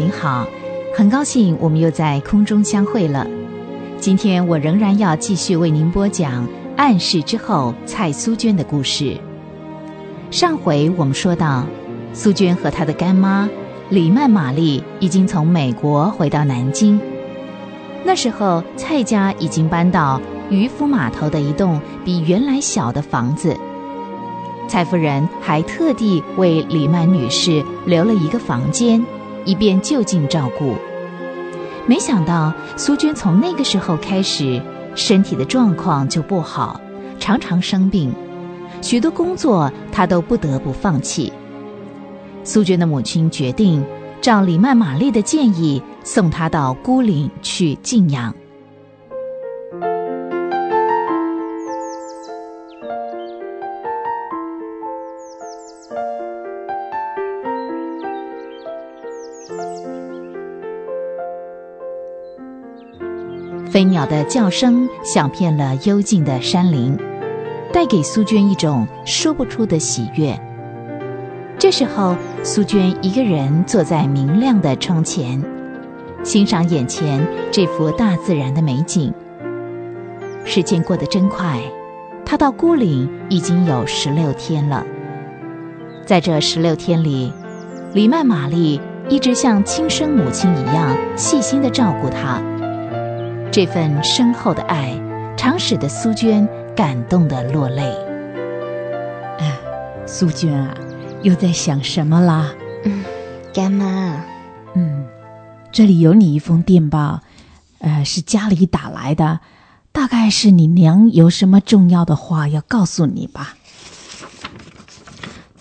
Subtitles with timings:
[0.00, 0.48] 您好，
[0.96, 3.26] 很高兴我们又在空中相会了。
[3.98, 9.14] 今天我仍然要继续为您播讲暗示之后蔡苏娟的故事。
[10.30, 11.66] 上回我们说到，
[12.14, 13.46] 苏娟和她的干妈
[13.90, 16.98] 李曼玛丽已经从美国回到南京。
[18.02, 23.54] 那时候，蔡家已经搬到渔夫码头的一栋比原来小的房子。
[24.66, 29.04] 蔡夫人还特地为李曼女士留了一个房间，
[29.50, 30.76] 以便就近照顾。
[31.84, 34.62] 没想到苏娟从那个时候开始，
[34.94, 36.80] 身体的状况就不好，
[37.18, 38.12] 常常生病，
[38.80, 41.32] 许多工作她都不得不放弃。
[42.44, 43.84] 苏娟的母亲决定
[44.20, 48.32] 照李曼玛丽的建议，送她到孤岭去静养。
[63.70, 66.98] 飞鸟的叫声响遍了幽静的山林，
[67.72, 70.36] 带给苏娟一种说不出的喜悦。
[71.56, 75.40] 这时候，苏娟一个人坐在明亮的窗前，
[76.24, 79.14] 欣赏眼前这幅大自然的美景。
[80.44, 81.60] 时间过得真快，
[82.24, 84.84] 她到孤岭已经有十六天了。
[86.04, 87.32] 在这十六天里，
[87.94, 92.42] 李曼玛丽一直像亲生母亲一样细心地照顾她。
[93.52, 94.96] 这份深厚的爱，
[95.36, 97.82] 常使得苏娟感动的落泪。
[99.40, 99.58] 哎，
[100.06, 100.72] 苏娟啊，
[101.22, 102.52] 又在想什么啦？
[102.84, 103.02] 嗯，
[103.52, 104.22] 干妈，
[104.74, 105.04] 嗯，
[105.72, 107.22] 这里有你一封电报，
[107.80, 109.40] 呃，是家里打来的，
[109.90, 113.56] 大概是你娘有什么重要的话要告诉你吧？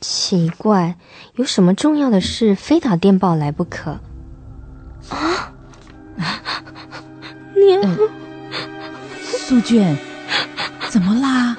[0.00, 0.96] 奇怪，
[1.36, 4.00] 有什么重要的事非打电报来不可？
[5.08, 5.35] 啊？
[7.56, 7.98] 娘，
[9.22, 9.96] 素娟，
[10.90, 11.56] 怎么啦？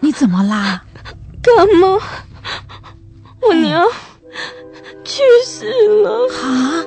[0.00, 0.82] 你怎么啦？
[1.42, 1.98] 干妈，
[3.42, 3.86] 我娘
[5.04, 5.66] 去世
[6.02, 6.26] 了。
[6.42, 6.84] 啊？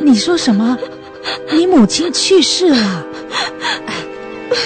[0.00, 0.78] 你说什么？
[1.52, 3.04] 你母亲去世了？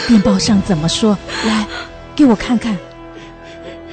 [0.07, 1.17] 电报上怎么说？
[1.47, 1.67] 来，
[2.15, 2.77] 给我看看。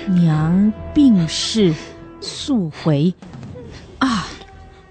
[0.08, 1.74] 娘病逝，
[2.20, 3.14] 速回。
[4.00, 4.28] 啊，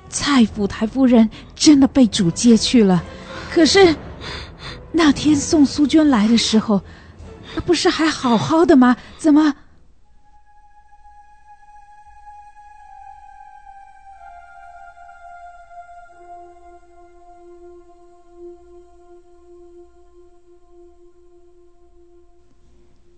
[0.08, 3.03] 蔡府台夫人真的被主接去了。
[3.56, 3.97] 可是，
[4.93, 6.83] 那天送苏娟来的时候，
[7.55, 8.94] 那不是还好好的吗？
[9.17, 9.55] 怎么？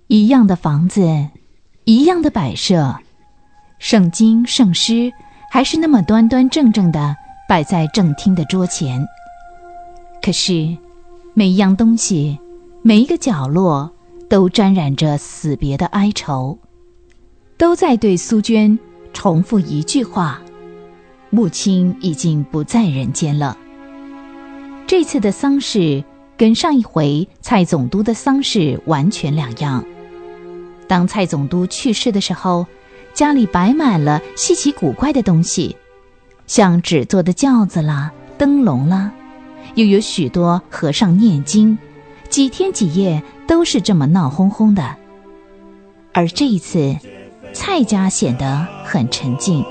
[0.07, 1.31] 一样的房子，
[1.83, 2.97] 一样的摆设，
[3.81, 5.13] 圣经、圣诗
[5.51, 7.17] 还是那么端端正正的
[7.49, 9.05] 摆在正厅的桌前。
[10.29, 10.77] 可是，
[11.33, 12.39] 每一样东西，
[12.83, 13.91] 每一个角落，
[14.29, 16.59] 都沾染着死别的哀愁，
[17.57, 18.79] 都在对苏娟
[19.15, 20.39] 重复一句话：
[21.31, 23.57] 母亲已经不在人间了。
[24.87, 26.05] 这次的丧事
[26.37, 29.83] 跟上一回蔡总督的丧事完全两样。
[30.87, 32.67] 当蔡总督去世的时候，
[33.15, 35.75] 家里摆满了稀奇古怪的东西，
[36.47, 39.11] 像纸做的轿子啦、灯笼啦。
[39.79, 41.79] 又有许多和尚念经，
[42.29, 44.97] 几天几夜都是这么闹哄哄的。
[46.13, 46.97] 而这一次，
[47.53, 49.65] 蔡家显得很沉静。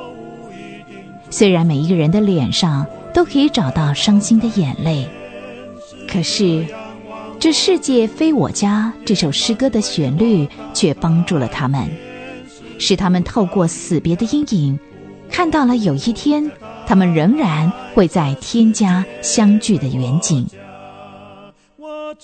[1.30, 5.06] 虽然每一个人的脸上都可以找到伤心的眼泪，
[6.10, 6.44] 可是
[7.38, 11.86] 《这世界非我家》这首诗歌的旋律却帮助了他们，
[12.80, 14.80] 使他们透过死别的阴影，
[15.30, 16.50] 看到了有一天。
[16.88, 20.48] 他们仍然会在天家相聚的远景。
[21.78, 22.16] 我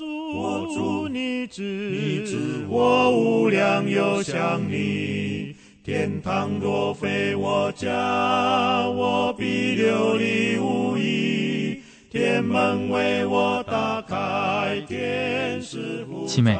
[0.74, 5.54] 祝你知，我无量又想你。
[5.84, 11.82] 天堂若非我家，我必流离无依。
[12.10, 16.58] 天门为我打开，天使七妹，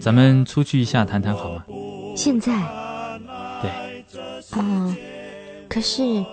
[0.00, 1.64] 咱们出去一下谈谈好吗？
[2.16, 2.58] 现在？
[3.60, 3.70] 对。
[4.56, 4.96] 嗯，
[5.68, 6.24] 可是。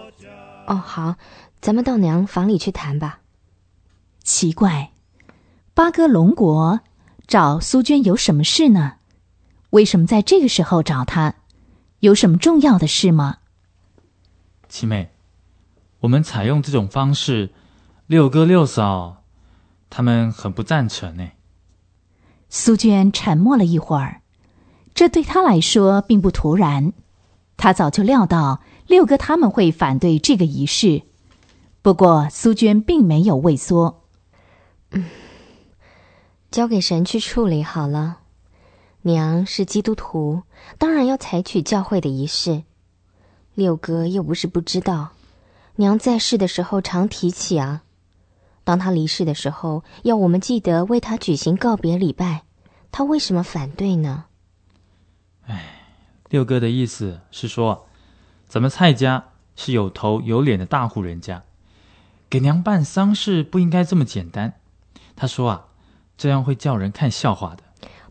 [0.67, 1.15] 哦，好，
[1.59, 3.19] 咱们到娘房里去谈吧。
[4.23, 4.91] 奇怪，
[5.73, 6.81] 八哥龙国
[7.27, 8.93] 找苏娟有什么事呢？
[9.71, 11.35] 为什么在这个时候找他？
[11.99, 13.37] 有什么重要的事吗？
[14.69, 15.11] 七妹，
[16.01, 17.51] 我们采用这种方式，
[18.07, 19.23] 六哥六嫂
[19.89, 21.31] 他们很不赞成呢。
[22.49, 24.21] 苏娟沉默了一会儿，
[24.93, 26.93] 这对他来说并不突然，
[27.57, 28.61] 他早就料到。
[28.91, 31.03] 六哥他们会反对这个仪式，
[31.81, 34.03] 不过苏娟并没有畏缩。
[34.89, 35.05] 嗯
[36.51, 38.17] 交给神去处理好了。
[39.03, 40.43] 娘是基督徒，
[40.77, 42.63] 当然要采取教会的仪式。
[43.53, 45.11] 六哥又不是不知道，
[45.77, 47.83] 娘在世的时候常提起啊。
[48.65, 52.43] 当他离世的时候，要我们记得为他举行告别礼拜，
[52.91, 54.25] 他为什么反对呢？
[55.47, 55.79] 哎，
[56.29, 57.87] 六哥的意思是说，
[58.51, 61.43] 咱们蔡家是有头有脸的大户人家，
[62.29, 64.55] 给娘办丧事不应该这么简单。
[65.15, 65.65] 他说啊，
[66.17, 67.63] 这样会叫人看笑话的。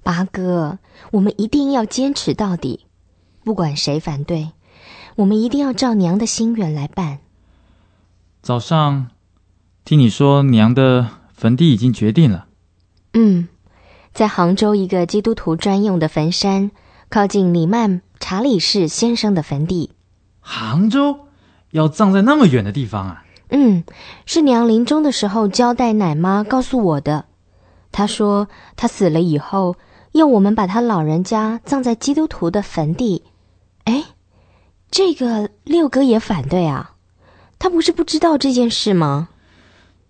[0.03, 0.79] 八哥，
[1.11, 2.87] 我们一定要坚持到底，
[3.45, 4.53] 不管谁反对，
[5.17, 7.19] 我们一定要照娘的心愿来办。
[8.41, 9.09] 早上
[9.85, 12.47] 听你说，娘的坟地已经决定了。
[13.13, 13.47] 嗯，
[14.15, 16.71] 在杭州一个基督徒专用的坟山，
[17.11, 19.91] 靠近李曼查理士先生的坟地。
[20.41, 21.29] 杭州
[21.71, 23.25] 要葬在那么远的地方啊？
[23.51, 23.85] 嗯，
[24.27, 27.27] 是娘临终的时候交代奶妈告诉我的。
[27.93, 29.77] 她说，她死了以后。
[30.13, 33.23] 要我们把她老人家葬在基督徒的坟地，
[33.85, 34.07] 哎，
[34.91, 36.97] 这个六哥也反对啊？
[37.61, 39.29] 他不是不知道这件事吗？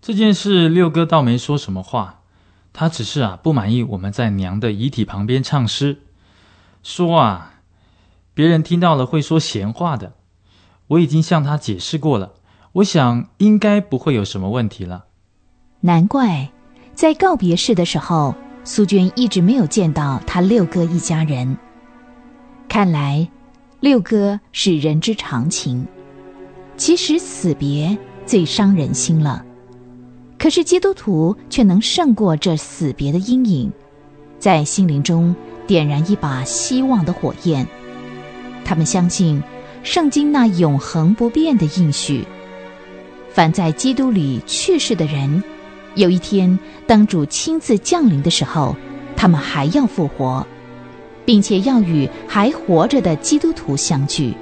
[0.01, 2.21] 这件事六哥倒没说什么话，
[2.73, 5.99] 他只是啊不满意我们在娘的遗体旁边唱诗，
[6.83, 7.57] 说啊
[8.33, 10.15] 别人听到了会说闲话的。
[10.91, 12.35] 我已经向他解释过了，
[12.75, 15.07] 我想应该不会有什么问题了。
[15.81, 16.51] 难怪
[16.95, 18.35] 在告别式的时候。
[18.63, 21.57] 苏娟一直没有见到他六哥一家人。
[22.69, 23.27] 看来，
[23.81, 25.87] 六哥是人之常情。
[26.77, 27.97] 其实死别
[28.27, 29.43] 最伤人心了，
[30.39, 33.73] 可是基督徒却能胜过这死别的阴影，
[34.39, 35.35] 在心灵中
[35.67, 37.67] 点燃一把希望的火焰。
[38.63, 39.43] 他们相信
[39.83, 42.25] 圣经那永恒不变的应许：
[43.33, 45.43] 凡在基督里去世的人。
[45.95, 48.77] 有一天，当主亲自降临的时候，
[49.17, 50.47] 他们还要复活，
[51.25, 54.35] 并且要与还活着的基督徒相聚。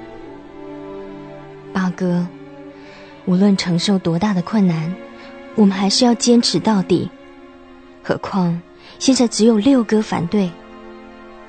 [1.73, 2.27] 八哥，
[3.25, 4.93] 无论承受多大的困难，
[5.55, 7.09] 我们还是要坚持到底。
[8.03, 8.61] 何况
[8.99, 10.51] 现在只有六哥反对，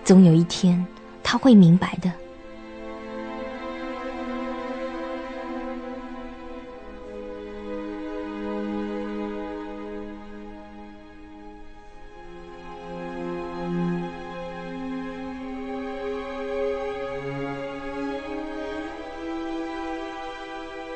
[0.05, 0.83] 总有一天
[1.23, 2.11] 他会明白的。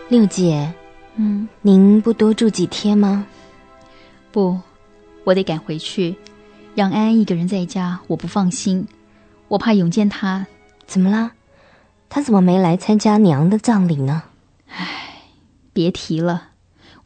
[0.09, 0.75] 六姐，
[1.17, 3.27] 嗯，您不多住几天吗？
[4.31, 4.61] 不，
[5.25, 6.17] 我得赶回去，
[6.75, 8.87] 让安安一个人在家，我不放心，
[9.49, 10.47] 我怕永健他
[10.87, 11.33] 怎么了？
[12.11, 14.25] 他怎么没来参加娘的葬礼呢？
[14.69, 15.23] 唉，
[15.73, 16.51] 别提了，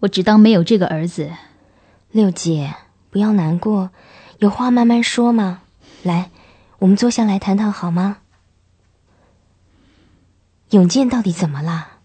[0.01, 1.31] 我只当没有这个儿子。
[2.11, 2.75] 六姐，
[3.11, 3.91] 不要难过，
[4.39, 5.63] 有话慢慢说嘛。
[6.03, 6.31] 来，
[6.81, 8.19] 我们坐下来谈谈好吗？
[10.71, 11.98] 永健到底怎么了？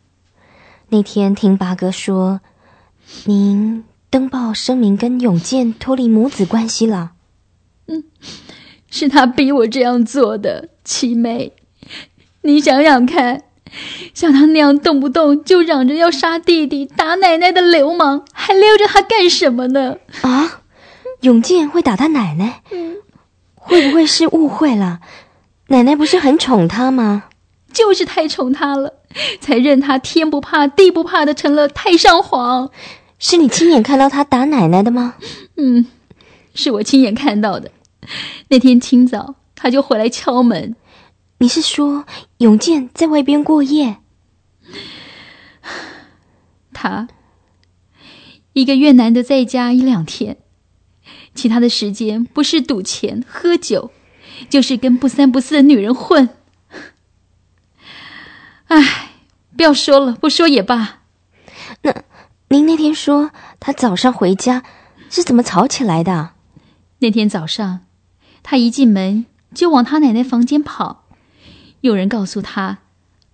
[0.93, 2.39] 那天听八哥说，
[3.25, 7.13] 您登报声明跟永健脱离母子关系了。
[7.87, 8.03] 嗯，
[8.91, 11.53] 是他逼我这样做的，七妹。
[12.43, 13.41] 你想想看，
[14.13, 19.97] 像他那样动不动就嚷着要杀弟弟、打奶奶的流氓，还留着他干什么呢？
[20.21, 20.61] 啊，
[21.21, 22.61] 永健会打他奶奶？
[22.69, 22.97] 嗯，
[23.55, 24.99] 会不会是误会了？
[25.69, 27.23] 奶奶不是很宠他吗？
[27.73, 28.93] 就是太宠他了。
[29.39, 32.71] 才任他天不怕地不怕的成了太上皇，
[33.19, 35.15] 是你亲眼看到他打奶奶的吗？
[35.57, 35.85] 嗯，
[36.55, 37.71] 是我亲眼看到的。
[38.47, 40.75] 那天清早他就回来敲门。
[41.37, 42.05] 你是说
[42.37, 43.97] 永健在外边过夜？
[46.73, 47.07] 他
[48.53, 50.37] 一个月难得在家一两天，
[51.35, 53.91] 其他的时间不是赌钱喝酒，
[54.49, 56.29] 就是跟不三不四的女人混。
[58.67, 59.11] 唉，
[59.63, 61.03] 不要说了，不说也罢。
[61.83, 61.95] 那
[62.49, 64.61] 您那天说他早上回家
[65.09, 66.31] 是怎么吵起来的？
[66.99, 67.85] 那天早上，
[68.43, 71.05] 他一进门就往他奶奶房间跑。
[71.79, 72.79] 有人告诉他，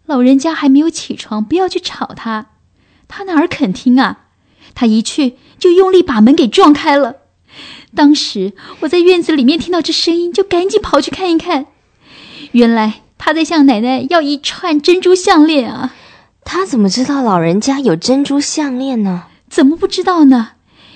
[0.05, 2.51] 老人家还没有起床，不要去吵他。
[3.07, 4.25] 他哪儿肯听啊？
[4.75, 7.15] 他一去就用力把门给撞开了。
[7.95, 11.65] 当时我在院子里面听到这声音，就赶紧跑去看一看。
[12.51, 13.01] 原来。
[13.21, 15.93] 他在向奶奶要一串珍珠项链啊！
[16.51, 19.25] 他怎么知道老人家有珍珠项链呢？
[19.51, 20.53] 怎么不知道呢？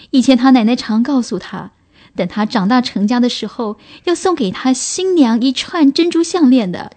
[0.09, 1.69] 以前他奶奶常告诉他，
[2.15, 6.93] 等他长大成家的时候，要送给他新娘一串珍珠项链的。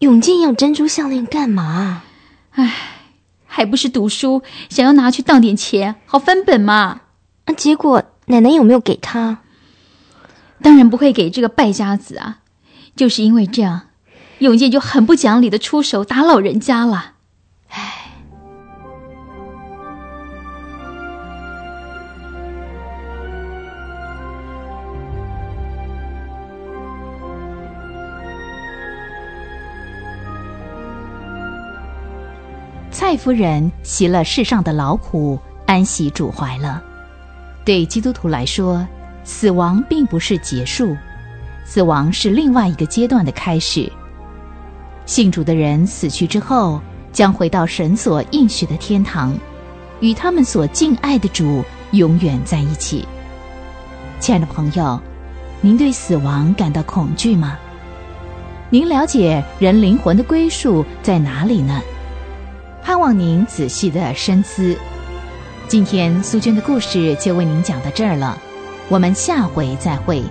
[0.00, 2.02] 永健要珍珠项链干嘛？
[2.50, 2.70] 唉，
[3.46, 7.00] 还不是读书，想要拿去当点钱，好翻本嘛。
[7.46, 9.38] 啊，结果奶奶有没有给他？
[10.60, 12.40] 当然不会给这个败家子啊！
[12.94, 13.88] 就是因为这样，
[14.40, 17.12] 永健就很不讲理的出手打老人家了。
[17.76, 17.92] 唉。
[32.90, 36.82] 蔡夫人习了世上的劳苦，安息主怀了。
[37.62, 38.86] 对基督徒来说，
[39.22, 40.96] 死亡并不是结束，
[41.64, 43.92] 死亡是另外一个阶段的开始。
[45.04, 46.80] 信主的人死去之后，
[47.16, 49.34] 将回到神所应许的天堂，
[50.00, 53.08] 与他们所敬爱的主永远在一起。
[54.20, 55.00] 亲爱的朋友，
[55.62, 57.56] 您对死亡感到恐惧吗？
[58.68, 61.80] 您了解人灵魂的归宿在哪里呢？
[62.84, 64.76] 盼望您仔细的深思。
[65.68, 68.38] 今天苏娟的故事就为您讲到这儿了，
[68.90, 70.22] 我们下回再会。